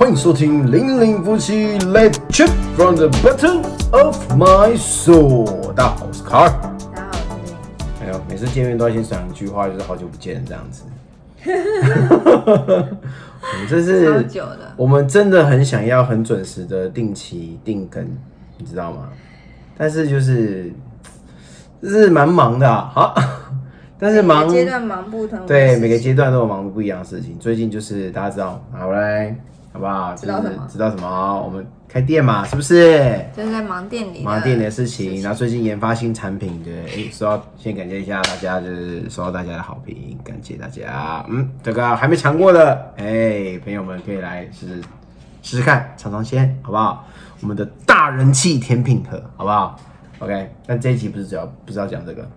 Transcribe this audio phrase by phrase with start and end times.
[0.00, 5.44] 欢迎收听《零零夫妻，Let Chip from the Bottom of My Soul》。
[5.74, 6.48] 大家好，我是卡尔。
[6.48, 7.52] 大家好，我是
[8.02, 10.84] 哎呦，每次见面都要先讲一句话，就是好久不见这样子。
[11.44, 11.50] 我
[13.58, 18.02] 们这超是，久的，我们真的很想要很准时的定期定更，
[18.56, 19.10] 你知道吗？
[19.76, 20.72] 但是就是，
[21.82, 23.14] 就是蛮忙的啊，好，
[24.00, 27.38] 但是忙每个阶段忙不同的对，每个阶段都有忙不一样的事情。
[27.38, 29.36] 最近就是大家知道，好来，
[29.72, 30.14] 好不好？
[30.14, 31.42] 知道什么知道什么？
[31.42, 33.24] 我们开店嘛，是不是？
[33.36, 41.24] 就是在忙店里忙店里的事情，然后最近研发新产品对，哎，收到先感谢一下大家，就是收到大家的好评，感谢大家。
[41.28, 44.82] 嗯，这个还没尝过的，哎，朋友们可以来试试
[45.42, 47.06] 试试看，尝尝鲜，好不好？
[47.40, 49.78] 我们的大人气甜品盒，好不好
[50.18, 52.28] ？OK，但这一集不是主要不是要讲这个，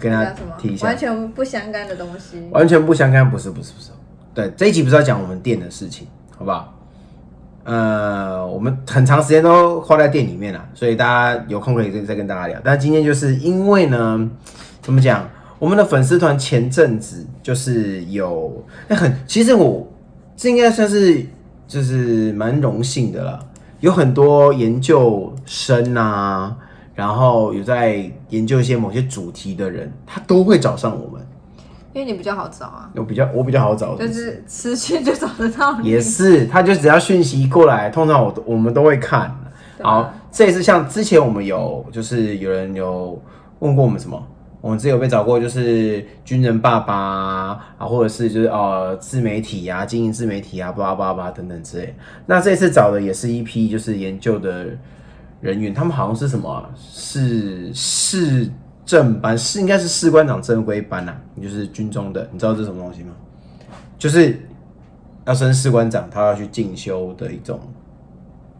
[0.00, 2.48] 跟大家提一下，完全不相干的东西。
[2.50, 3.90] 完全不相干，不是不是不是，
[4.34, 6.74] 对，这一集不是要讲我们店的事情，好不好？
[7.64, 12.60] 呃，我们很长时间都花在店里面了，所以大家有空可以再再跟大家聊。
[12.62, 14.30] 但今天就是因为呢，
[14.82, 15.26] 怎么讲？
[15.58, 19.88] 我们的粉丝团前阵子就是有，那很，其实我
[20.36, 21.24] 这应该算是
[21.66, 23.40] 就是蛮荣幸的了，
[23.80, 26.54] 有很多研究生啊，
[26.94, 31.23] 然后有在研究一些某些主题的人，他都会找上我们。
[31.94, 35.88] 因为你比较好找啊，我比较我比较好找，就是持续就找得到你。
[35.88, 39.34] 也是，他就只要讯息过来，通常我都我们都会看。
[39.80, 43.20] 好，这也是像之前我们有就是有人有
[43.60, 44.20] 问过我们什么，
[44.60, 51.94] 我们之前有被找过，就是军人爸爸啊，啊或者是就是呃自媒体啊，经营自媒体啊，巴拉巴拉等等之类。
[52.26, 54.66] 那这次找的也是一批就是研究的
[55.40, 58.48] 人员，他们好像是什么啊、是市
[58.84, 63.12] 政班，是应该是士官长正规班呐、啊，就是军中的，你知道这是什么东西吗？
[63.98, 64.38] 就是
[65.24, 67.60] 要升士官长，他要去进修的一种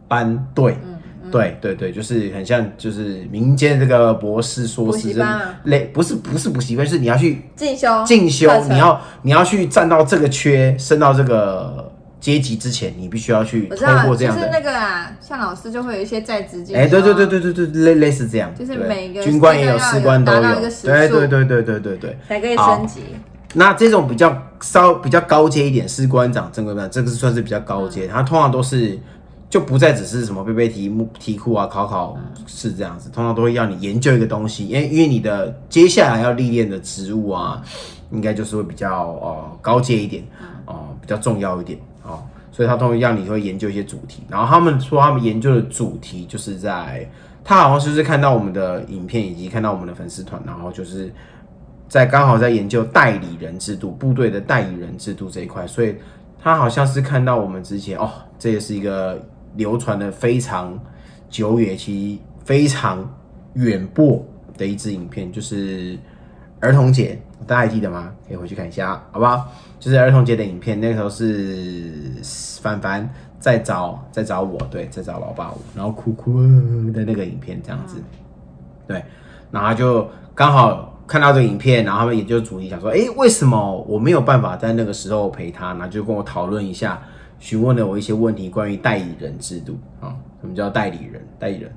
[0.08, 0.76] 班队。
[0.82, 0.90] 嗯
[1.32, 5.18] 对对对，就是很像就是民间这个博士、硕补士
[5.64, 11.83] 类，不是不是补习班，是你要去进修进修你要你要去站到这个缺，升到这个
[12.24, 14.40] 阶级之前，你必须要去透我知道，过这样的。
[14.40, 16.82] 就是那个啊，像老师就会有一些在职进修啊。
[16.82, 22.18] 哎，对对对对对对，类类似这样，就是对每个军官也有，士官都有达到一个，时对数对对对对对对。
[22.26, 23.00] 才可以好升级。
[23.52, 28.98] 那这种比较稍比较高阶一点，士官长、正规班，这个是算是比较高阶，它通常都是
[29.50, 37.62] 就不再只是什么背背题目、题库啊、考考试这样子，通常都会要你研究一个东西，因为因为你的接下来要历练的职务啊，
[38.10, 40.24] 应该就是会比较呃高阶一点，
[40.64, 41.93] 哦、比较重要一点哦，
[42.54, 47.10] 所以他通常让你会研究一些主题，然后他们说他们研究的主题就是在。
[47.46, 51.12] 他好像就是看到我们的影片，以及看到我们的粉丝团，然后就是
[51.86, 55.94] 在刚好在研究代理人制度、部队的代理人制度这一块，所以
[56.42, 59.22] 他好像是看到我们之前哦，这也是一个
[59.56, 60.80] 流传的非常
[61.28, 63.06] 久远、其非常
[63.56, 64.24] 远播
[64.56, 65.98] 的一支影片，就是
[66.64, 68.10] 儿童节，大家还记得吗？
[68.26, 69.52] 可以回去看一下，好不好？
[69.78, 71.92] 就是儿童节的影片，那个时候是
[72.62, 73.08] 凡凡
[73.38, 76.40] 在找在找我，对，在找老爸我，然后哭哭
[76.90, 78.02] 的那个影片这样子，
[78.86, 79.04] 对，
[79.50, 85.74] 然后就刚好看到这个影片，然后他们研究主题，想说，诶，为什么我没有办法在那个时候陪他？
[85.74, 86.98] 然后就跟我讨论一下，
[87.38, 91.22] 询问了我一些问题，关于代理人制度啊、什么叫代理人？
[91.38, 91.70] 代理人，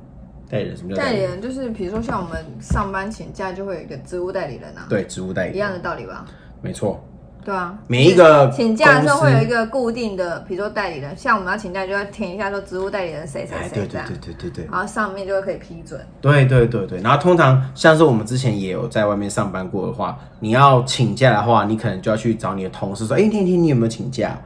[0.50, 1.42] 代理人，什么叫代理代理人？
[1.42, 6.26] 就是比如说像我们上班请假就会有一个职务代理人啊，对，职务代理人，一样的道理吧？
[6.62, 7.04] 没错，
[7.46, 14.66] 对啊，每一个请假的时候会有一个固定的，比如说代理人，像我们要请假就要填一下说职务代理人谁谁哎，对对谁这样，对对对对。
[14.72, 16.00] 然后上面就会可以批准。
[16.20, 24.38] 对对对对，然后通常像是我们之前也有在外面上班过的话，你要请假的话，你可能就要去找你的同事说，哎，那天你有没有请假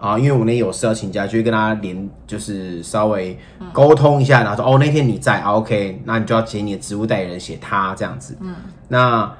[0.00, 0.18] 啊？
[0.18, 3.38] 因为我那天有事要请假，就会跟他连，就是稍微
[3.72, 8.54] 沟通一下，然后说，哦，那天你在、啊、，OK，那你就要写你的职务代理人写他这样子，嗯，
[8.88, 9.32] 那。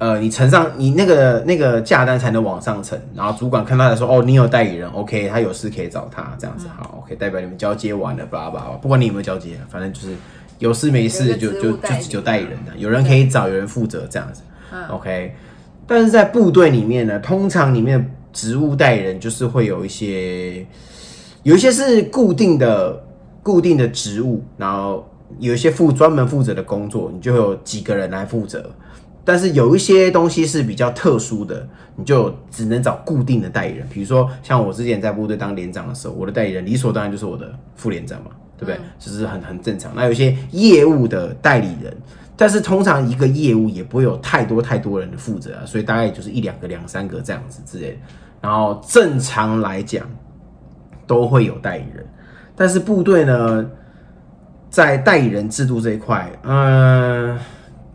[0.00, 6.68] 呃，你呈上你那个那个价单才能往上呈，然后主管看到来说，哦，你有代理人，OK，他有事可以找他，这样子。
[6.76, 10.14] 好，OK，代表你们交接完了，巴拉巴拉，不管你有没有交接，反正就是
[10.60, 12.52] 有事没事就就就有一个职务代理人。
[12.64, 14.42] 的，有人可以找，有人负责这样子、
[14.88, 15.34] o k
[15.84, 20.66] 但是在部队里面呢，通常里面的职务代理人就是会有一些，
[21.42, 23.04] 有一些是固定的
[23.42, 25.08] 固定的职务，然后
[25.38, 28.70] 有一些负专门负责的工作，你就会有几个人来负责。
[29.24, 33.86] 但是有一些东西是比较特殊的，你就只能找固定的代理人。
[33.92, 38.80] 比如说，像我之前在部队当连长的时候，我的代理人理所当然就是我的副连长嘛，对不对？
[38.98, 39.92] 就是很很正常。
[39.94, 41.94] 那有一些业务的代理人，
[42.40, 47.98] 但是通常一个业务也不会有太多太多人的负责啊，所以大概也就是一两个、两三个这样子之类的。
[48.40, 50.08] 然后正常来讲，
[51.04, 52.06] 都会有代理人，
[52.54, 53.68] 但是部队呢，
[54.70, 57.36] 在代理人制度这一块，嗯、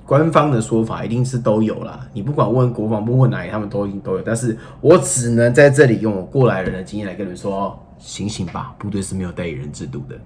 [0.05, 2.05] 官方的说法一定是都有啦。
[2.11, 4.21] 你不管问国防部问哪里，他们都已经都有。
[4.21, 10.17] 但是我只能在这里用我过来人的经验来跟你们说，醒醒吧，部队是没有代理人制度的，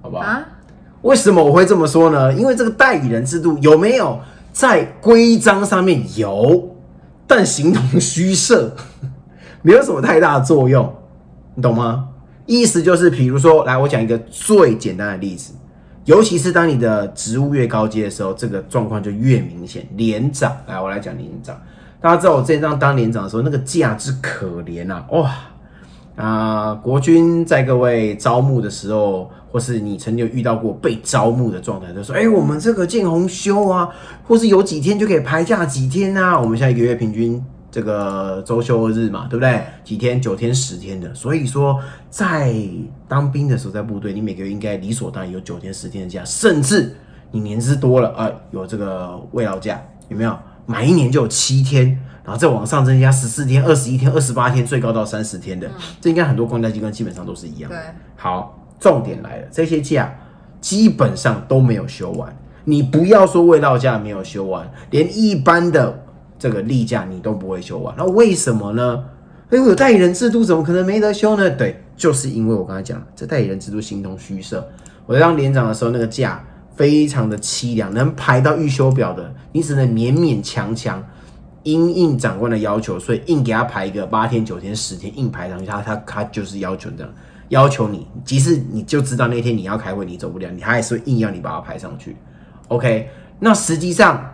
[0.00, 0.38] 好不好？
[1.02, 2.32] 为什么我会这么说呢？
[2.34, 4.20] 因为这个代理人制度有没有
[4.52, 6.76] 在规章上面有，
[7.26, 8.74] 但形同虚设，
[9.62, 10.94] 没有什么太大的作用，
[11.54, 12.08] 你懂吗？
[12.46, 15.54] 意思就是，比如说，来，我讲一个最简单的例子，
[16.04, 19.86] 尤其是当你的职务越高阶的时候，这个状况就越明显。
[19.94, 21.56] 连长，来，我来讲连长。
[22.00, 25.32] 大家知道我之前当当连长的时候，那个价之可怜啊，哇！
[26.16, 33.88] 啊、国军在各位招募的时候，或是你曾经遇到过被招募的状态，就说：“哎、我们这个见红休啊，
[34.26, 36.38] 或是有几天就可以排假几天啊。
[36.38, 39.62] 我们现在一个月平均这个周休日嘛，对不对？
[39.82, 41.14] 几天、九天、十天的。
[41.14, 41.78] 所以说，
[42.10, 42.54] 在
[43.08, 46.94] 当兵的时候，在部队，你每个月应该理所当然有九天、十天的假，甚至
[47.30, 50.36] 你年资多了啊、有这个慰劳假，有没有？
[50.66, 55.68] 满一年就有七天，然后再往上增加十四天、二十一天、二十八天，最高到三十天的。
[56.00, 57.70] 这应该很多公家机关基本上都是一样。
[57.70, 57.78] 对，
[58.16, 60.14] 好，重点来了，这些假
[60.60, 62.36] 基本上都没有休完。
[62.64, 66.02] 你不要说未到假没有休完，连一般的
[66.38, 67.94] 这个例假你都不会休完。
[67.96, 69.04] 那为什么呢？
[69.50, 71.50] 因为，有代理人制度，怎么可能没得休呢？
[71.50, 74.70] 对，就是因为我刚才讲了，这代理人制度形同虚设。
[75.06, 76.44] 我在当连长的时候，那个假
[76.76, 81.02] 非常的凄凉，能排到预休表的，你只能勉勉强强。
[81.62, 87.12] 因应长官的要求，所以硬给他排一个八天、九天、十天，硬排上去，他他他就是要求这样，
[87.48, 92.16] 要求你，即使你就知道那天你要开会，你走不了，你还是会硬要你把它排上去。
[92.68, 94.24] OK，那实际上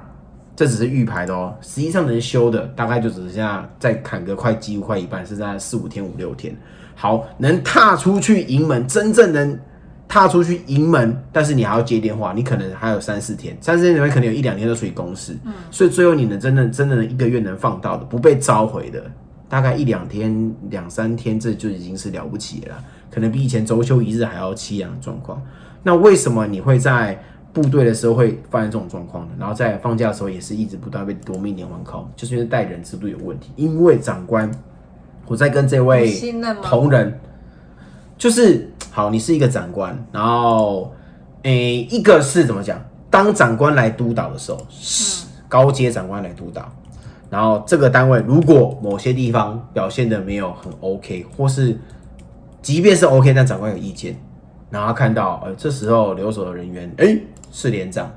[0.55, 6.57] 这只是预排的哦，实际上能休的大概就只剩下再砍个快几乎快一半，是在四五天、五六天。
[6.95, 9.59] 好，能踏出去营门，真正能
[10.09, 15.37] 踏出去营门，但是你还要接电话，你可能还有三四天，三四天里面可能有一两天都属于公事，
[15.71, 19.03] 所以最后你能真的真的一个月能放到的，不被召回的，
[19.49, 22.77] 大概一两天、两三天，这就已经是了不起了，
[23.11, 25.43] 可能比以前周休一日还要凄凉的状况。
[25.83, 27.21] 那为什么你会在
[27.53, 29.33] 部队的时候会发生这种状况呢？
[29.39, 33.51] 然后在放假的时候也是一直不断被夺命连环扣，就是因为带人制度有问题。
[33.57, 34.51] 因为长官，
[35.27, 36.13] 我在跟这位
[36.63, 37.19] 同仁，
[38.19, 40.93] 就是好，你是一个长官，然后
[41.43, 42.83] 诶、一个是怎么讲？
[43.11, 46.71] 当长官来督导的时候，是高阶长官来督导，
[47.31, 51.79] 然后这个单位如果某些地方表现的没有很 OK，或是
[52.61, 54.19] 即便是 OK，但长官有意见，
[54.71, 57.23] 然后看到呃这时候留守的人员诶、
[57.53, 58.11] 是连长，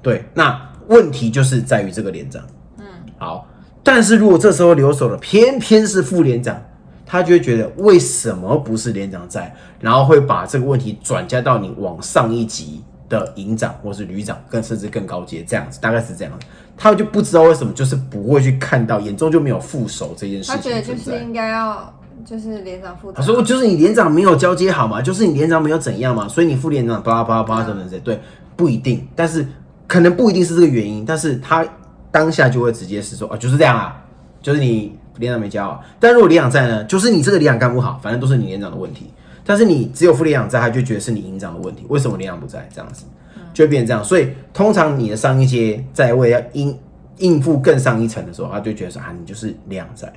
[0.00, 2.42] 对，那问题就是在于这个连长，
[2.78, 2.84] 嗯，
[3.18, 3.46] 好，
[3.82, 6.62] 但是如果这时候留守的偏偏是副连长，
[7.10, 16.46] 他就会觉得为什么不是连长在，然后会把这个问题转嫁到你往上一级的营长或是旅长，更甚至更高阶这样子，大概是这样子。
[16.76, 20.82] 他就不知道为什么，就是不会去看到，眼中就没有副手这件事情他觉得。
[20.82, 21.92] 就是应该要
[22.24, 23.22] 就是连长负责他。
[23.22, 28.20] 说就是你连长没有交接好嘛，就是你连长没有怎样嘛，所以你副连长巴拉巴拉巴拉等等等，对，
[28.54, 29.44] 不一定，但是
[29.86, 31.66] 可能不一定是这个原因，但是他
[32.12, 34.04] 当下就会直接是说啊，就是这样啊，
[34.40, 39.10] 就是你连长没交好，但如果连长在呢，就是你这个连长干不好，反正都是你连长的问题，
[39.44, 42.68] 但是你只有副连长在，他就觉得是你营长的问题，为什么连长不在？
[42.74, 43.04] 这样子
[43.52, 46.78] 就会变成这样，所以通常你的上一阶在位要应
[47.18, 50.12] 应付更上一层的时候，他就觉得说啊，你就是连长在，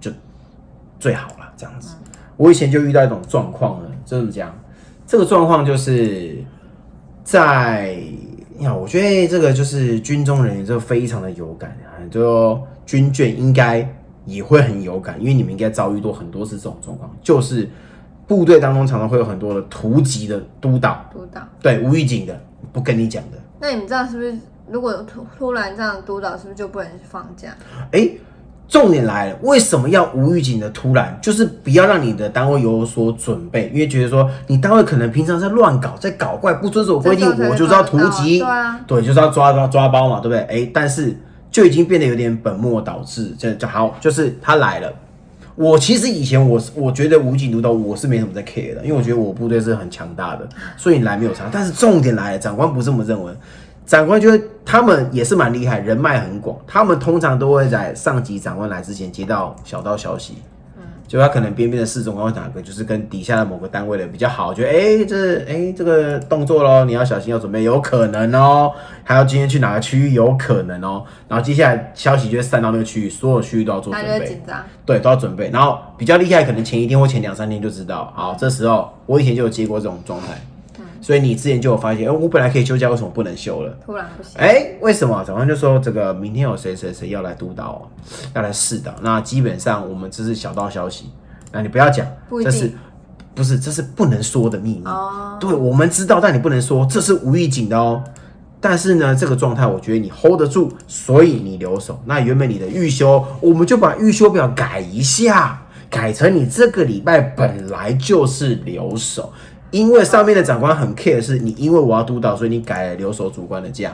[0.00, 0.10] 就
[1.00, 1.94] 最好了，这样子。
[2.36, 4.56] 我以前就遇到一种状况呢，就怎么讲？
[5.06, 6.36] 这个状况就是
[7.24, 7.96] 在
[8.58, 13.86] 呀，我觉得这个就是军中人员就非常的有感啊，就军眷应该
[14.24, 17.68] 也会很有感，因为你们应该遭遇过很多次这种状况，就是
[18.26, 21.40] 部队当中常常会有很多的突击的督导，督导。
[21.60, 22.40] 对无预警的，
[22.72, 24.34] 不跟你讲的，那你们这样是不是，
[24.70, 27.48] 如果突突然这样督导，是不是就不能放假？
[27.90, 28.08] 哎，
[28.68, 31.18] 重点来了，为什么要无预警的突然？
[31.20, 40.40] 就是不要让你的单位有所准备，因为觉得说你单位可能平常在乱搞，在搞怪，不遵守规定，我就是要突击，对啊，对，就是要抓抓抓包嘛，对不对？
[40.44, 41.14] 哎，但是
[41.52, 44.92] 就已经变得有点本末倒置，这就好，就是他来了。
[45.54, 51.50] 我其实以前我是我觉得武警督导我是没什么在 care 的，因为我觉得我部队是很强大的，所以你来没有差。
[51.52, 53.30] 但是重点来了，长官不这么认为，
[53.84, 60.38] 长官觉得他们也是蛮厉害，人脉很广，他们通常都会在上级长官来之前接到小道消息，
[61.12, 68.72] 就他可能边边的四中或哪个就是跟底下的某个单位的比较好，觉得哎、这哎、这个动作咯，你要小心要准备，有可能哦，
[69.04, 74.40] 还要今天去哪个区域有可能哦，然后接下来消息就会散到那个区域，所有区域都要做准备就会紧。
[74.46, 74.64] 张。
[74.86, 75.50] 对，都要准备。
[75.50, 78.10] 然后比较厉害，可能前一天或前两三天就知道。
[78.16, 80.28] 好，这时候我以前就有接过这种状态，
[81.02, 83.76] 所以你之前就有发现，哎、我本来可以休假，为什么不能休了？
[83.84, 85.22] 突然不行，哎、为什么？
[85.24, 87.82] 早上就说这个明天有谁谁谁要来督导、哦，
[88.34, 88.94] 要来试导。
[89.02, 91.10] 那基本上我们这是小道消息，
[91.50, 92.06] 那你不要讲
[92.44, 92.72] 这是
[93.34, 94.84] 不是这是不能说的秘密？
[94.86, 98.02] 哦，对，我们知道，但你不能说，这是无预警的哦。
[98.60, 102.00] 但是呢，这个状态我觉得你 hold 得住，所以你留守。
[102.04, 109.32] 那原本你的预休，我们就把预休表改一下，改成你这个礼拜本来就是留守。
[109.72, 113.90] 因为上面的长官很 care 是你，因为我要督导，所以你改了留守主官的假，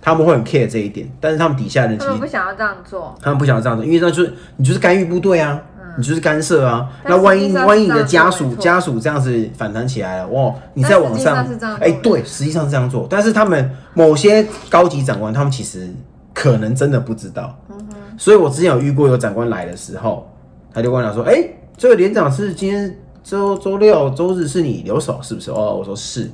[0.00, 1.06] 他们会很 care 这一点。
[1.20, 5.60] 但是他们底下人其他实们不想要这样做，他们不想要这样做，因为那就是你就是干预部队啊，
[5.98, 6.88] 你就是干涉啊。
[7.02, 15.92] 但那万一实际上万一你的家这样做没错属家属这样子反弹起来了，哇，你但实际在网上上是这样做哎、的对，实际上是这样做，但是他们某些高级长官，他们其实
[16.32, 17.58] 可能真的不知道。
[17.70, 17.76] 嗯
[18.16, 20.28] 所以我之前有遇过有长官来的时候，
[20.74, 21.40] 他就跟我讲说，哎、
[21.76, 22.98] 这个连长是今天
[23.28, 25.50] 周周六周日是你留守是不是？
[25.50, 26.30] 哦，我说是。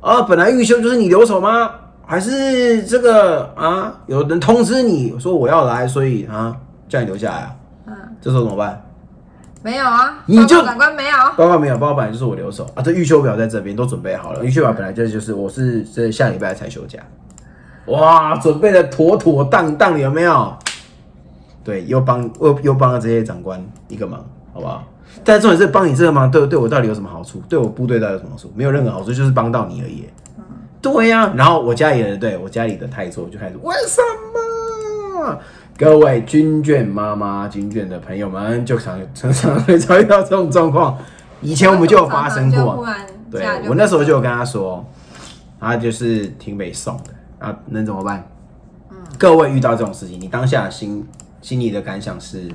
[0.00, 1.70] 啊，本来预休就是你留守吗？
[2.06, 3.94] 还是这个啊？
[4.06, 6.56] 有人通知你说我要来，所以啊
[6.88, 7.56] 叫你留下来啊？
[7.88, 8.82] 嗯，这时候怎么办？
[9.62, 12.80] 没有啊，你就长官没有，报告没有，报告本来就是我留守啊。
[12.82, 17.00] 这预休表在这边都准备好了，预休表本来就就是我是这下礼拜才休假。
[17.88, 20.56] 哇，准备的妥妥当当，有没有？
[21.62, 24.82] 对，又帮又又帮了这些长官一个忙，好不好？
[25.24, 27.42] 但是重点是帮你这个忙，对对我到底有什么好处？
[27.48, 28.50] 对我部队到底有什么好处？
[28.54, 30.06] 没有任何好处，就是帮到你而已。
[30.82, 34.00] 对呀、然后我家里人对我家里的太座就开始为什
[34.32, 35.38] 么？
[35.76, 40.96] 各位军眷妈妈、军眷的朋友们，就常常常会遭遇到这种状况。
[41.42, 42.86] 以前我们就有发生过，
[43.30, 44.84] 对我那时候就有跟他说，
[45.58, 48.26] 他就是挺北送的啊，能怎么办？
[49.18, 51.06] 各位遇到这种事情，你当下心
[51.42, 52.50] 心里的感想是：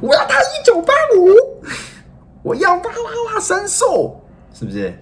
[0.00, 1.34] 我要他一九八五，
[2.42, 4.20] 我要哇哇哇神兽，
[4.52, 4.92] 是不是？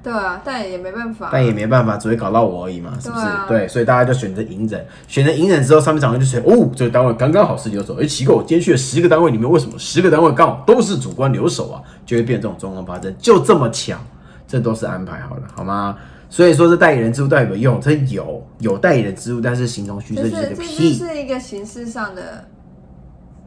[0.00, 3.24] 对啊，但也没办法，但也没办法，只会搞到我而已嘛，是不是？
[3.24, 8.00] 对啊对，所以大家就选择隐忍，选择隐忍之后，上面长官就说：“哦，这个单位刚刚好是留守。
[8.00, 11.82] 哎，奇怪，我今天去了十个单位里面，为什么十个单位刚好都是主观留守啊？
[12.06, 13.98] 就会变成这种状况发生，就这么巧，
[14.46, 15.98] 这都是安排好了，好吗？
[16.30, 17.80] 所以说这代理人制度到底有没有用？
[17.80, 20.94] 这有有代理人制度，但是形同虚设就是个屁。
[20.94, 22.46] 是一个形式上的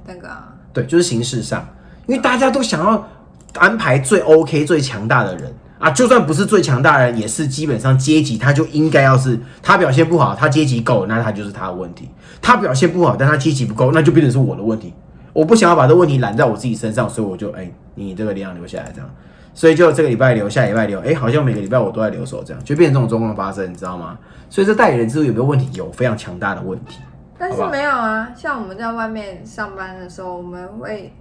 [0.06, 1.68] 那个啊，对，就是形式上，
[2.08, 3.08] 因为大家都想要
[3.56, 12.06] 安排最 OK、最强大的人啊，就算不是最强大的人，也是基本上阶级他就应该要是他表现不好，他阶级够，那他就是他的问题；
[12.42, 14.94] 他表现不好，但他阶级不够，那就变成是我的问题。
[15.34, 19.10] 我不想要把这问题揽在我自己身上，所以我就哎、你这个力量留下来这样，
[19.54, 24.18] 所以就这个礼拜留，下礼拜留，哎、好像每个礼拜我都在留守，这样就变成这种状况发生，你知道吗？
[24.50, 25.70] 所以这代理人制度有没有问题？
[25.74, 26.98] 有非常强大的问题。
[27.42, 31.12] 但是没有啊，像我们在外面上班的时候，我们会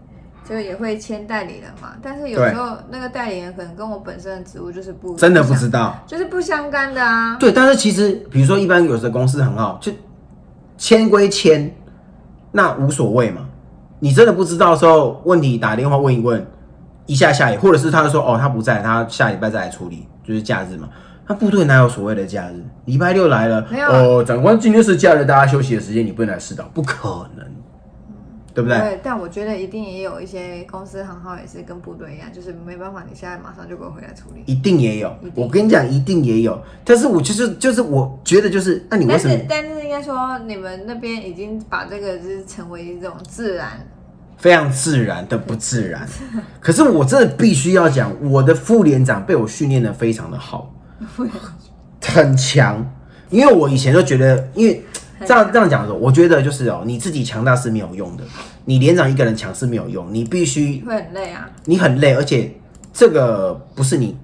[0.47, 5.99] 就也会签代理人嘛，但是有时候那个代理人可能跟我本身的职务就是不真的不知道。
[6.07, 7.39] 就是不相干的啊。
[7.41, 9.91] 对，但是其实比如说一般有的公司很好，就
[10.77, 11.75] 签归签，
[12.53, 13.47] 那无所谓嘛。
[14.00, 16.47] 你真的不知道的时候，问题打电话问一问，
[17.07, 20.87] 一下下也，或者是他就说哦他不在，他下礼拜再来处理，就是假日嘛。
[21.29, 22.62] 那部队哪有所谓的假日？
[22.87, 27.47] 礼拜六来了，没有啊哦，长官今天是假日，大家休息的时间，你不能来试导，不可能，
[28.53, 28.79] 对不对？
[28.79, 34.43] 对，但我觉得一定也有一些公司行号也是跟部队一样，就是没办法，你现在马上就给我回来处理。
[34.47, 36.61] 一定也有我跟你讲，一定也有。
[36.85, 43.87] 但是我就是就是我觉得就是，那你为什么但是但是应该说，你们那边已经把这个就是成为一种自然，
[44.37, 46.05] 非常自然的不自然。
[46.59, 50.75] 可是我真的必须要讲，我的副连长被我训练的非常的好，
[52.07, 52.85] 很强。
[53.30, 54.83] 因为我以前就觉得，因为
[55.25, 58.25] 这样这样讲的时候，我觉得就是哦，你自己强大是没有用的，
[58.64, 61.49] 你连长一个人强是没有用，你必须会很累啊。
[61.66, 62.52] 你很累，而且
[62.92, 64.16] 这个不是你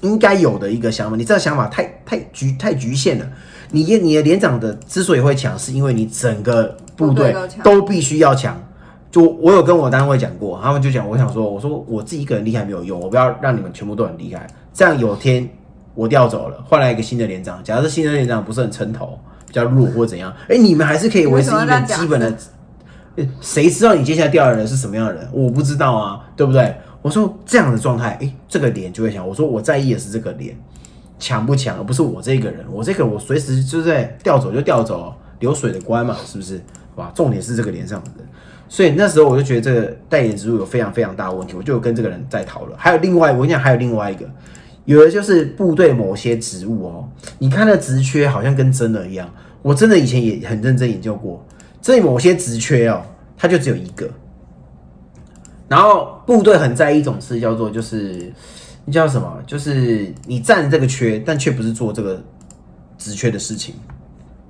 [0.00, 3.26] 应该有的一个想法，你这个想法太太局太局限了。
[3.70, 8.60] 你你的连长的之所以会强，是因为你整个部队都必须要强。
[9.10, 14.46] 就我有跟我单位讲过，他们就讲，我想说，我说我自己一个人厉害没有用，我不要让你们全部都很厉害，
[14.78, 15.48] 这样有天
[15.92, 22.32] 我调走了，换来一个新的连长，假如这新的连长不是很撑头，比较弱或怎样，哎、你们还是可以维持一个基本的
[23.40, 25.28] 谁知道你接下来调的人是什么样的人？
[25.32, 26.72] 我不知道啊，对不对？
[27.02, 30.56] 我说这样的状态，哎，这个脸就会想，我说我在意的是这个脸
[31.18, 32.64] 强不强，而不是我这个人。
[32.70, 36.60] 我这个我随时就在调走就调走，流水的官嘛，是不是？
[36.94, 38.28] 哇，重点是这个脸上的人。
[38.68, 42.78] 所以那时候我就觉得这个代言植入有非常非常大的问题，我就跟这个人在讨论。
[42.78, 44.24] 还有另外，我跟你讲，还有另外一个，
[44.88, 49.30] 有的就是部队某些职务哦，你看那职缺好像跟真的一样，
[49.60, 51.44] 我真的以前也很认真研究过，
[51.82, 53.02] 这某些职缺哦，
[53.36, 54.08] 它就只有一个。
[55.68, 58.32] 然后部队很在意一种事，叫做就是
[58.86, 59.30] 你叫什么？
[59.46, 62.18] 就是你占这个缺，但却不是做这个
[62.96, 63.74] 职缺的事情。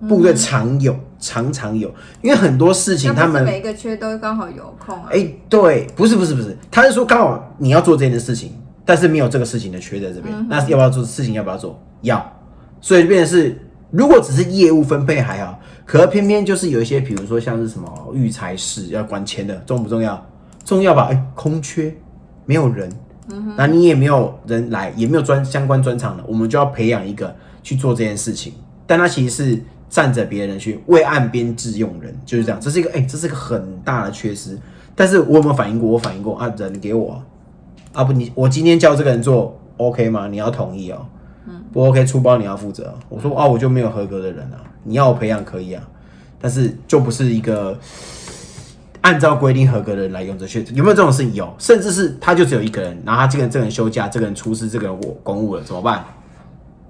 [0.09, 1.92] 部队常有，常常有，
[2.23, 5.09] 因为很多事情他们每一个缺都刚好有空啊。
[5.11, 8.52] 哎，对，不是不是不是，他是说刚好你要做这件事情，
[8.88, 11.35] 但是没有这个事情的缺在这边，那要不要做事情？
[11.35, 11.78] 要不要做？
[12.00, 12.40] 要，
[12.80, 20.26] 所以变成是，如果只是业务分配还好，可偏偏就是有一些，比如说像是什么育才室要管钱的，重不重要？
[20.64, 21.09] 重要吧？
[21.11, 21.95] 哎，空缺，
[22.47, 22.90] 没有人，
[23.59, 28.54] 那你也没有人来，也没有专相关专长的，我们就要培养一个去做这件事情，
[28.87, 29.62] 但他其实是。
[29.90, 34.54] 站着别人去为岸边自用人，就是这样，这是一个哎，这是一个很大的缺失。
[34.95, 35.88] 但是我有没有反应过？
[35.88, 37.25] 我反应过啊，人给我啊，
[38.04, 40.28] 不，你我今天叫这个人做 OK 吗？
[40.28, 41.07] 你要同意哦。
[41.47, 42.95] 嗯，不 OK 出包你要负责。
[43.09, 45.83] 我说啊，我就没有合格的人啊，你要我培养可以啊，
[46.40, 47.78] 但是就不是一个
[49.00, 50.62] 按照规定合格的人来用这些。
[50.75, 51.35] 有没有这种事情？
[51.35, 56.04] 有，甚至是他就只有一个人，然后他这个人这个人休假，这个人出事，这个人我公务了，怎么办？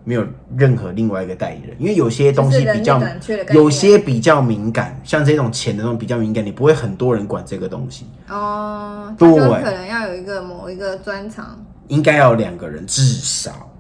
[0.05, 0.25] 没有
[0.57, 2.99] 任何另外一个代理人，因为有些东西比较，
[3.53, 8.07] 有些比较敏感，像这种钱的那种比较敏感，你不会很多人管这个东西。
[8.29, 13.71] 哦，对，可能要有一个某一个专长，应该要有两个人至少，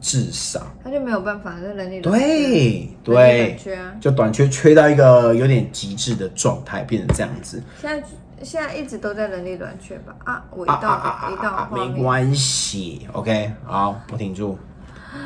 [0.00, 3.58] 至少，他就没有办法，这人力对对，
[3.98, 7.62] 就短缺缺到一个有点极致的状态，变成这样子。
[7.80, 8.06] 现在
[8.42, 10.14] 现在一直都在人力短缺吧？
[10.24, 14.58] 啊，我一到一到没关系，OK，好，我挺住。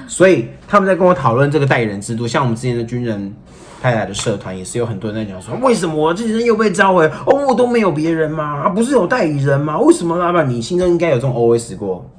[0.06, 3.34] 所以他们在跟我讨论这个代理人制度，像我们之前的军人
[3.80, 7.06] 太太的社团也是有很多人在讲说，为什么我这些人又被召回？
[7.26, 8.62] 哦，我都没有别人吗？
[8.62, 9.78] 啊，不是有代理人吗？
[9.78, 12.10] 为什么老板你心中应该有这种 OS 过？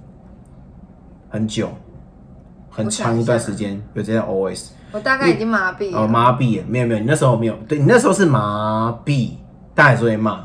[1.29, 1.69] 很久，
[2.69, 4.69] 很长一段时间有这样 OS。
[4.91, 6.01] 我大概已经麻痹了。
[6.01, 9.31] 哦，麻痹了，没有没有，你那时候没有，对你那时候是麻痹，
[9.75, 10.43] 大家是会骂，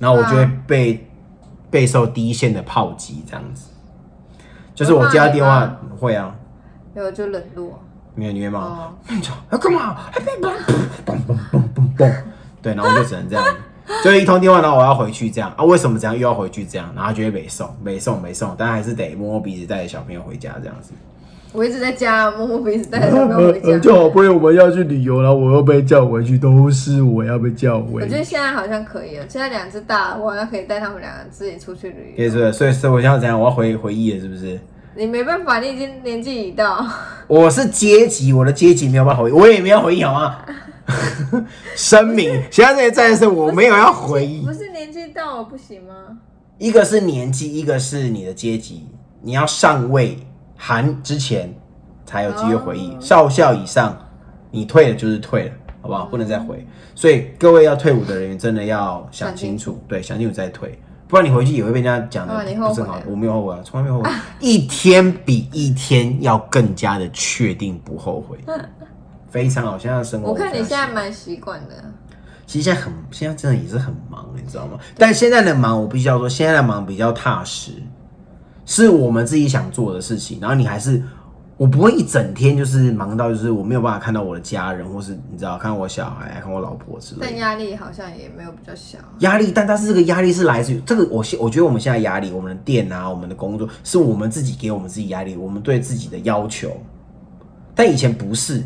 [0.00, 1.08] 然后我就会被
[1.70, 3.68] 备受第一线的炮击这样子，
[4.74, 6.34] 就是我接到电话会啊。
[6.96, 7.78] 没有就冷落，
[8.14, 8.90] 没有你会骂，
[9.50, 9.94] 要干嘛？
[10.10, 10.50] 还砰砰
[11.04, 12.14] 砰砰砰砰砰，
[12.62, 13.44] 对，然后就只能这样，
[14.02, 15.64] 就一通电话，然后我要回去这样啊？
[15.64, 16.90] 为什么这样又要回去这样？
[16.96, 20.92] 然后就会没送，没送，没送，但还是得摸摸鼻子带着小朋友回家这样子。
[21.52, 28.00] 我一直在家摸摸鼻子带着小朋友回家，就好不容易我们要去旅游，然后我又被叫回去，都是我要被叫回。
[28.02, 32.16] 我觉得现在好像可以了，现在两只大，我好像可以带他们两个自己出去旅游。
[32.16, 33.38] 可以是，所以所以我现在怎样？
[33.38, 34.58] 我要回回忆了，是不是？
[34.96, 36.86] 你没办法，你已经年纪已到。
[37.26, 40.38] 我是阶级，我的阶级没有办法回忆，我也没有回忆，好吗？
[41.76, 44.46] 声明，现在这些战士，我没有要回忆。
[44.46, 46.16] 不是年纪到了不行吗？
[46.56, 48.86] 一个是年纪，一个是你的阶级，
[49.20, 50.18] 你要上位
[50.56, 51.54] 含之前
[52.06, 52.96] 才有机会回忆。
[52.98, 53.94] 少校以上，
[54.50, 56.06] 你退了就是退了，好不好？
[56.06, 56.66] 不能再回。
[56.94, 60.78] 所以各位要退伍的人员，真的要想清楚，对，想清楚再退。
[61.08, 68.38] 不然你回去也会被人家讲的不是很好，我没有后悔啊，从来没有后悔， 一天比一天要更加的确定不后悔，
[69.30, 69.78] 非常好。
[69.78, 71.74] 现在生活，我看你现在蛮习惯的。
[72.46, 74.78] 其实现在很，现在真的也是很忙，你知道吗？
[74.96, 77.72] 但现在的忙，我必须要说，现在的忙比较踏实，
[78.64, 81.02] 是我们自己想做的事情，然后你还是。
[81.58, 87.20] 我不会一整天就是忙到，就是我没有办法看到我的家人，或是你知道看我小孩、看我老婆之类。
[87.22, 88.98] 但压力好像也没有比较小。
[89.20, 96.70] 压力，但但是这个压力是来自于这个，我现我觉得我们现在压力，我们的店啊，我们的工作，是我们自己给我们自己压力，我们对自己的要求。
[97.74, 98.62] 但以前不是，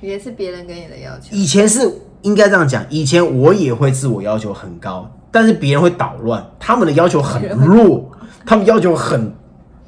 [0.00, 1.26] 也是别人给你的要求。
[1.32, 1.80] 以前是
[2.20, 8.08] 应该这样讲，以前我也会自我要求很高，但是别人会捣乱，他们的要求很弱，
[8.46, 9.34] 他们要求很。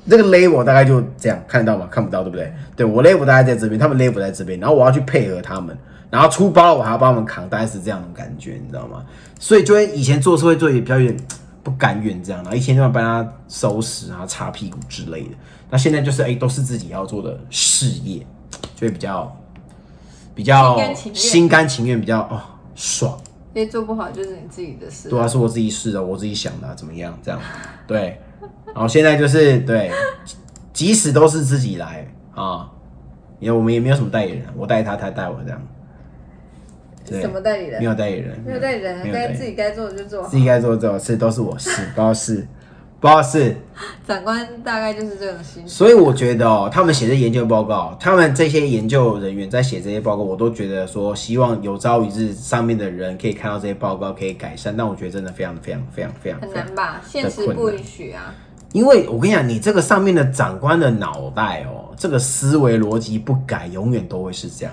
[0.08, 1.88] 这个 label 大概就这样，看得到吗？
[1.90, 2.52] 看不到，对不对？
[2.76, 5.76] 对我 label 大概在这边，他们 label 在这边，然后我要去配合他们，
[6.10, 9.04] 然后出包了我还要帮他们扛，大概是这样的感觉，你知道吗？
[9.38, 11.16] 所以就会以前做事会做比较有点
[11.62, 15.30] 不甘愿这样，然后一天都要帮他收拾啊、擦屁股之类的。
[15.70, 18.20] 那现在就是哎，都是自己要做的事业，
[18.76, 19.36] 就会比较
[20.34, 20.78] 比较
[21.14, 22.40] 心甘情愿，比较哦
[22.74, 23.18] 爽。
[23.54, 27.16] 因为做不好就是你自己的事，对啊，是我自己试的，我自己想的，怎么样？
[27.22, 27.40] 这样
[27.86, 28.20] 对。
[28.66, 29.90] 然后现在就是对，
[30.72, 32.68] 即使都是自己来啊，
[33.38, 35.62] 因为我们也没有什么代理人，我带他，他带我这样。
[37.20, 37.78] 什么代理人？
[37.80, 42.46] 没有代理人，没有代理人，该自己该做的就做，自己该做的做，事都是我事，包事，
[43.04, 43.54] 不知道是。
[44.06, 45.68] 长官大概就是这种心情。
[45.68, 54.74] 所以我觉得哦，他们写的研究报告，他们这些研究人员在写这些报告，我都觉得说，希望有朝一日上面的人可以看到这些报告，可以改善。
[54.74, 57.02] 但我觉得真的非常非常非常非常很非常难吧？
[57.06, 58.34] 现实不允许啊。
[58.72, 64.72] 因为我跟你讲，你这个上面的长官的脑袋哦，这个思维逻辑不改，永远都会是这样。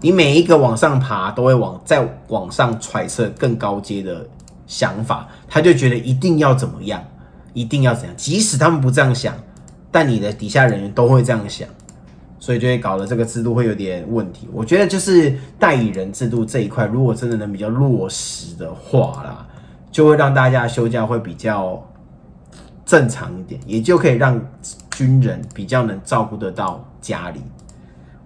[0.00, 4.26] 你每一个往上爬，都会往再往上揣测更高阶的
[4.66, 7.04] 想法，他就觉得一定要怎么样，
[7.56, 9.34] 一定要怎样，即使他们不这样想，
[9.90, 11.68] 但你的底下人员都会这样想，
[12.38, 14.48] 所以就会搞得这个制度会有点问题。
[14.52, 19.48] 我觉得就是代理人制度这一块，如果真的能比较落实的话啦，
[19.90, 21.82] 就会让大家休假会比较。
[22.86, 24.40] 正常一点，也就可以让
[24.92, 27.40] 军人比较能照顾得到家里。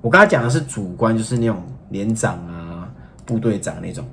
[0.03, 2.87] 我刚才讲的是主观，就是那种连长啊、
[3.25, 4.05] 部队长那种，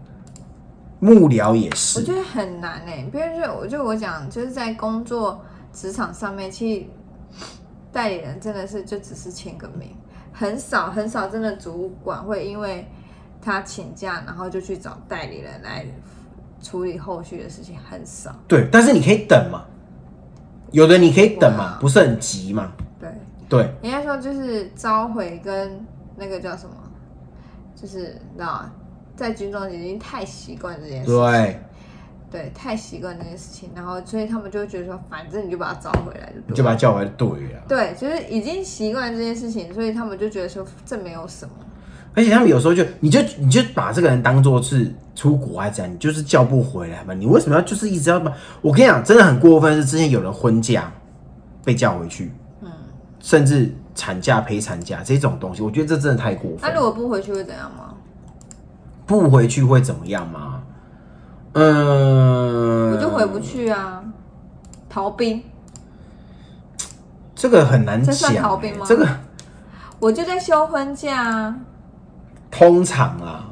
[0.99, 1.99] 幕僚也是。
[1.99, 6.85] 我觉得很难哎，比如就，我就我讲，就是在工作职场上面，其实
[7.91, 9.95] 代理人真的是就只是签个名，
[10.33, 12.87] 很少很少，真的主管会因为
[13.41, 15.85] 他请假，然后就去找代理人来
[16.61, 18.35] 处理后续的事情，很少。
[18.47, 19.63] 对，但是你可以等嘛。
[20.71, 22.73] 有的你可以等嘛，不是很急嘛。
[22.99, 23.09] 对
[23.47, 25.85] 对，应该说就是召回跟
[26.17, 26.75] 那个叫什么，
[27.73, 28.69] 就是那
[29.17, 31.17] 在军中已经太习惯这件事情。
[31.17, 31.59] 对
[32.29, 36.57] 对，太习惯这件事情，然后所以他们就会觉得说，反正你就把他召回来就对。
[36.57, 37.63] 就把他叫回来，对了。
[37.67, 41.51] 对，就是已经习惯这件事情，所以他们就觉得说这没有什么。
[42.13, 47.13] 而且他们有时候就，你就你就把这个人当做是出国还是怎样，你就是叫不回来嘛。
[47.13, 48.33] 你为什么要就是一直要把？
[48.61, 50.91] 我跟你讲，真的很过分，是之前有人婚假
[51.63, 52.69] 被叫回去，嗯，
[53.21, 56.59] 甚至产假陪产假这种东西，我觉得这真的太过分。
[56.61, 57.86] 那如果不回去会怎样吗？
[59.07, 60.61] 不回去会怎么样吗？
[61.53, 64.03] 嗯，我就回不去啊，
[64.87, 65.41] 逃兵。
[67.33, 68.85] 这个很难讲，这算逃兵吗？
[68.87, 69.07] 这个
[69.99, 71.55] 我就在休婚假啊。
[72.51, 73.49] 通常啊，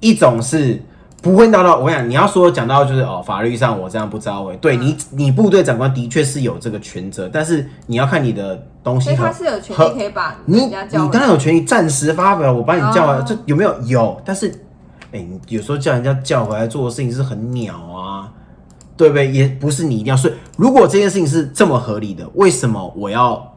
[0.00, 0.80] 一种是
[1.20, 9.14] 不会闹到我跟你讲，你要说讲到就是哦，法律上我这样不召回，对你，你部队长官的确是有这个权责，但是你要看你的东西。
[9.14, 10.70] 他是有权利可以把你你
[11.10, 13.80] 当然有权利暂时发表，我把你叫回来，这有没有？
[13.82, 14.52] 有，但是
[15.12, 18.32] 哎，你有时候叫人家叫回来做的事情是很鸟啊，
[18.96, 19.30] 对不对？
[19.30, 20.16] 也不是你一定要。
[20.16, 23.54] 所以如果这件事情是这么合理的，为什么我要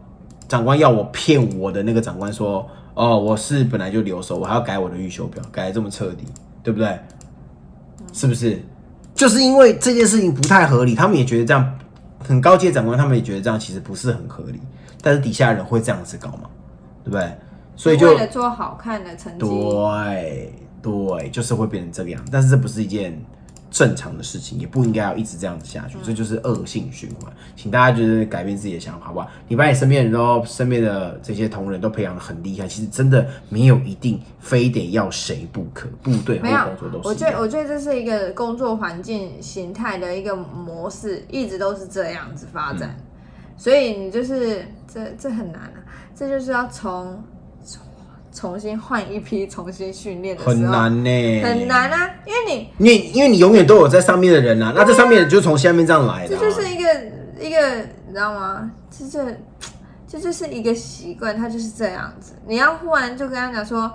[0.48, 2.70] 长官要我骗我的那个长官说？
[2.94, 6.24] 哦，我是本来就留守，我还要改我的预修表，改的这么彻底，
[6.64, 6.98] 对不对？
[8.14, 8.64] 是不是？
[9.14, 11.78] 就是因为这件事情不太合理，他们也觉得这样
[12.26, 14.62] 很高阶长官，他们也觉得这样其实不是很合理，
[15.02, 16.50] 但是底下人会这样子搞嘛，
[17.04, 17.30] 对不对？
[17.76, 20.54] 所以就为了做好看的成绩，对
[20.86, 23.20] 对，就是会变成这个样，但是这不是一件。
[23.72, 27.34] 正常的事情也不应该要一直这样子下去，这就是恶性循环。
[27.58, 29.28] 请大家就是改变自己的想法，好不好？
[29.50, 35.90] 你把你身边人都、身边的这些同仁都培养的很厉害，其实真的没有一定非得要谁不可。
[36.02, 37.08] 部队和工作都是。
[37.10, 42.96] 我觉得，我觉得这是一个工作环境形态的一个模式，一直都是这样子发展。
[43.58, 45.84] 所以你就是这这很难啊，
[46.16, 47.22] 这就是要从。
[48.36, 56.94] 重新换一批，重新训练的时候很难呢，很难啊，因为你，你因为你永远都有在上面的人啊，那这上面就从下面这样来的，这就是一个
[57.40, 58.70] 一个，你知道吗？
[58.92, 59.38] 这这
[60.06, 62.34] 这就是一个习惯，他就是这样子。
[62.46, 63.90] 你要忽然就跟他讲说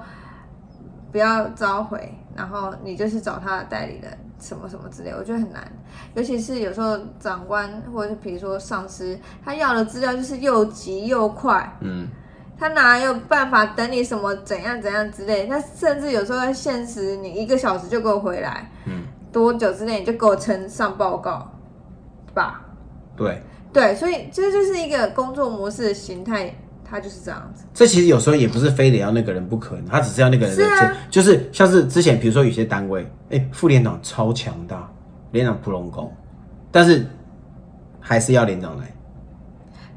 [1.13, 5.71] 不要召回，然后你就是找他的代理人什么什么之类，我觉得很难。
[6.15, 12.09] 尤其是有时候长官或者是比如说上司，他要的资料就是又急又快，嗯。
[12.61, 15.47] 他哪有办法等你什么怎样怎样之类？
[15.47, 21.51] 他甚至有时候在限时，你一个小时就给我回来，嗯，多久之内你就给我呈上报告，
[22.35, 22.63] 吧？
[23.17, 23.43] 对
[23.73, 27.65] 对，所以这就是一个工作模式的形态，它就是这样子。
[27.73, 34.87] 这其实有时候也不是非得要那个人不可能，他只是要那个人的钱，就是像是之前比如说有些单位，哎，副连长超强大，
[35.33, 36.13] 连长普龙工，
[36.71, 37.07] 但是
[38.01, 38.93] 还是要连长来。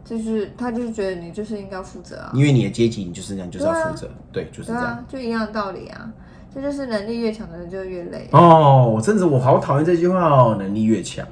[0.05, 6.11] 就是他就是觉得你就是应该负责啊，因为你的阶级你就是这样，就是要负责，对，就是这样，就一样的道理啊。
[6.53, 8.87] 这就是能力越强的人就越累哦。
[8.93, 11.25] 我真的我好讨厌这句话哦，能力越强，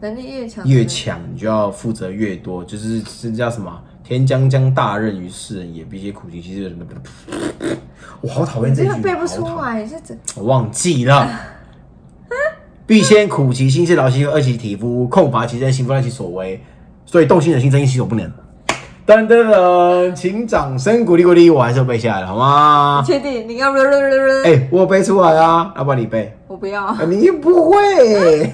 [0.00, 3.82] 能力越强越强，你就要负责越多，就是是叫什么？
[4.04, 6.76] 天将降大任于斯人也，必先苦其心志。
[8.20, 10.18] 我好讨厌这句，背不出来，是怎？
[10.36, 11.26] 我忘记了。
[12.86, 16.62] 必先苦其心志，劳其饿其体肤，空乏其身，行不乱其所为。
[17.10, 18.30] 所以动心忍性，真心，洗手不能。
[19.06, 23.02] 噔噔噔，请掌声鼓励鼓励，我还是要背下来好吗？
[23.06, 23.48] 确定？
[23.48, 23.78] 你要不？
[24.44, 26.36] 哎，我背出来啊，要不然你背。
[26.46, 26.94] 我不要。
[27.06, 28.52] 你不会。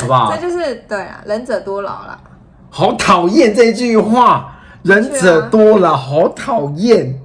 [0.00, 0.42] 好不好这？
[0.42, 2.20] 就是对啊，仁者多劳啦。
[2.68, 7.18] 好讨厌这句话，仁者多劳，好讨厌。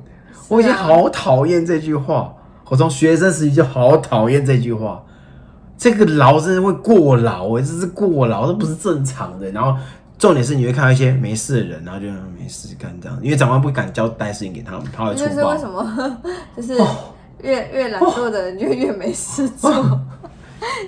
[0.47, 2.33] 我已经好讨厌这句话，
[2.69, 5.03] 我从学生时期就好讨厌这句话。
[5.77, 9.51] 这个劳真的会过劳哎，这是过劳，这不是正常的。
[9.51, 9.77] 然后
[10.17, 15.57] 重点是你会看到一些没事的人，然后就没事干这样，因为长官不敢交代事情给他们，他会这就是粗暴为。
[15.59, 16.17] 什么，
[16.55, 16.87] 就是哦
[17.43, 19.71] 越越懒惰的人就越没事做。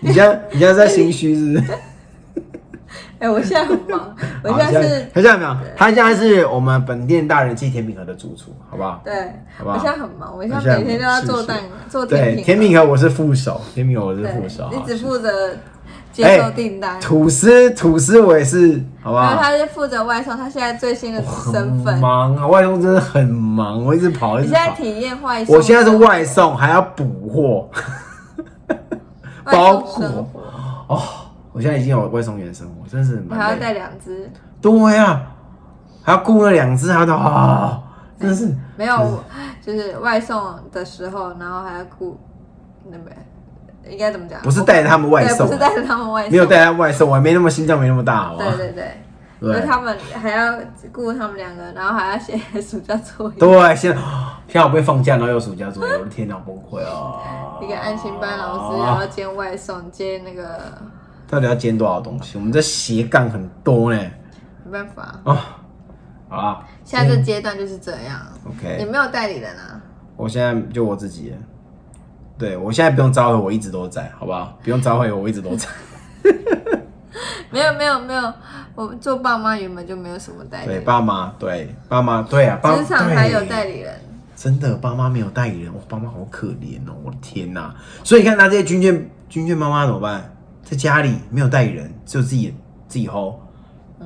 [0.02, 1.74] 你现在你现在在心虚是不是？
[3.20, 9.02] 哎、我现在很忙， 我好现在是，他现在没有，他现在是我们本店大人气甜品盒的主厨，好不好？
[9.04, 11.60] 对，好不好我现在很忙，我现在在每天都要做是蛋
[11.90, 14.70] 做甜对，品，甜品盒我是副手，甜品盒我是副手。
[14.72, 15.30] 你只负责
[16.24, 19.36] 接受订单，吐司吐司我也是，好不好？
[19.36, 22.00] 他是负责外送，他现在最新的身很份。
[22.00, 24.60] 忙啊，外送真的很忙，我一直跑，一直跑。
[24.60, 27.70] 你现在体验外送，我现在是外送，还要补货。
[29.46, 30.30] 包裹，
[30.88, 31.02] 哦，
[31.54, 33.60] 我现在已经有外送员生活，真是你还要。
[33.60, 35.22] 带两只，对呀、
[36.04, 37.82] 还要雇了两只，他都啊，
[38.20, 39.24] 真的是没有，
[39.66, 42.18] 就是外送的时候，然后还要顾
[42.90, 43.16] 那边
[43.90, 44.42] 应该怎么讲？
[44.42, 48.46] 不是带着他们外对，送不是带着他们外送，没有带他们外送，我还没那么心脏没那么大，好吧？
[48.46, 49.02] 对对对，
[49.40, 50.58] 因为对他们还要
[50.92, 53.36] 顾他们两个，然后还要写暑假作业。
[53.38, 54.02] 对，现在
[54.48, 57.60] 现在我被放假，然后有暑假作业，我的天哪，崩溃啊！
[57.62, 60.60] 一个安心班老师，然后兼外送，兼那个
[61.30, 62.38] 到底要兼多少东西？
[62.38, 64.00] 我们这斜杠很多呢。
[64.66, 65.58] 没办法，啊，
[66.28, 69.82] 好啦现在这阶段就是这样，，OK，没有代理人啊。
[70.18, 71.38] 我现在就我自己了。
[72.38, 74.58] 对我现在不用召回，我一直都在，好不好？
[74.64, 75.68] 不用召回，我一直都在。
[77.50, 78.34] 没有没有没有，
[78.76, 84.00] 我做爸妈原本就没有什么代理对，爸妈，对爸妈，对啊，爸职场还有代理人，
[84.36, 87.74] 真的，爸妈没有代理人，我爸妈好可怜哦，我的天哪！
[88.04, 90.32] 所以你看，他这些军眷军眷妈妈怎么办？
[90.64, 92.54] 在家里没有代理人，只有自己
[92.88, 93.36] 自己 hold。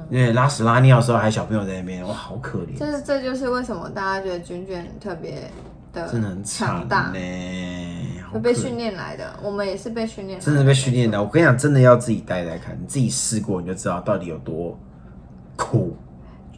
[0.09, 5.49] 因为拉屎拉尿的时候还有小朋友在那边，哇，好可怜，这是这就是为什么大家觉得军眷特别
[5.93, 7.17] 的真的很惨强大呢，，
[8.39, 11.21] 被训练来的，我们也是被训练，真的被训练的。
[11.21, 14.79] 我跟你讲，真的要自己待待看，你自己试过你就知道到底有多
[15.55, 15.95] 苦。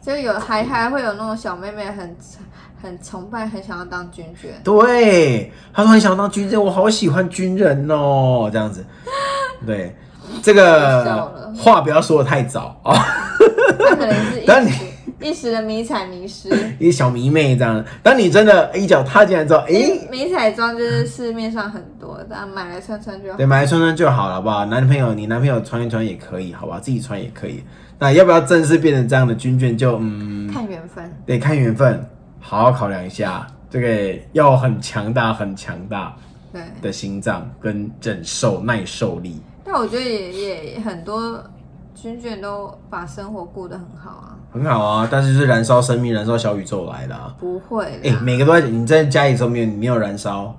[0.02, 2.16] 就有还还会有那种小妹妹很
[2.82, 8.84] 很崇拜，很想要当军眷，对，她说很想要当军人，我好喜欢军人哦，这样子。
[9.66, 9.96] 对，
[10.42, 12.94] 这笑个话不要说的太早啊，
[13.78, 14.46] 她可能是一
[15.24, 16.50] 一时的迷彩迷失。
[16.78, 17.82] 一小迷妹这样。
[18.02, 23.36] 当你真的一脚踏进来之后，诶，迷彩装就是市面上很多，但买来穿穿就好。
[23.38, 24.66] 对，买来穿穿就好了，好不好？
[24.66, 26.78] 男朋友，你男朋友穿一穿也可以，好吧？
[26.78, 27.62] 自己穿也可以。
[27.98, 32.04] 那要不要正式变成这样的军眷就，嗯，看缘分，得看缘分，
[32.38, 33.46] 好好考量一下。
[33.70, 36.14] 这个要很强大、很强大
[36.52, 36.62] 对。
[36.80, 39.42] 的心脏跟忍受耐受力。
[39.64, 41.42] 但我觉得也也很多
[41.94, 47.34] 军眷都把生活过得很好啊，很好啊，但是就是燃烧生命、燃烧小宇宙来的、啊。
[47.38, 48.20] 不会哎、啦。
[48.20, 50.54] 每个都在你在家里的时候没有你没有燃烧，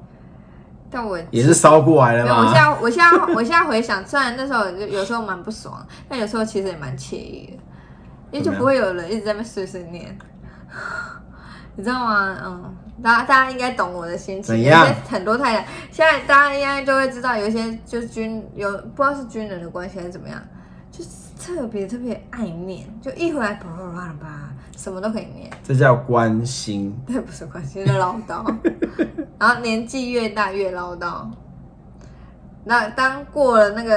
[0.89, 2.53] 但我也是烧过来了没有，我现嘛。
[2.53, 7.53] 在我现在 我现在回想，虽然那时候就有时候蛮不爽，但有时候其实也蛮惬意的，
[8.31, 10.17] 因为就怎么样不会有人一直在那边碎碎念，
[11.75, 12.37] 你知道吗？
[12.43, 14.55] 嗯，大家大家应该懂我的心情。
[14.55, 20.54] 有怎样些很多太太，现在大家应该就会知道，有一些就是军有不知道是军人的关系还是怎么样，就是
[21.45, 24.27] 特别特别爱念，就一回来叭叭叭叭，
[24.75, 25.47] 什么都可以念。
[25.63, 26.97] 这叫关心。
[27.05, 28.43] 对，不是关心，是唠叨。
[29.37, 31.27] 然后年纪越大越唠叨。
[32.63, 33.95] 那当过了那个，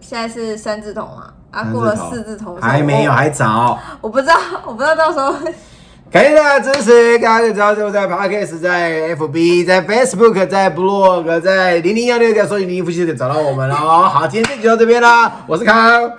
[0.00, 3.78] 现在是三字头嘛，啊，过了四字头还没有，我还早。
[4.00, 5.34] 我不知道，我不知道到时候
[6.10, 14.08] 感谢大家支持，大家知道就在 Podcast、在 FB、在 Facebook、在 Blog、在零零幺六点搜寻零零夫妻就找到我们了哦。
[14.08, 16.10] 好，今天这集就到这边啦，我是康，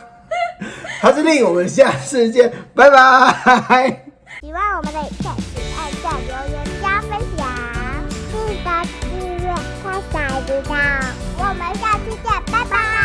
[1.00, 4.04] 陶志令，我们下次见，拜拜。
[4.42, 7.48] 喜欢我们的影片，请按下留言加分享，
[8.32, 8.34] 记
[8.64, 8.70] 得
[9.02, 9.10] 订
[9.44, 10.70] 阅开小铃铛。
[11.38, 12.97] 我们下期见，拜拜。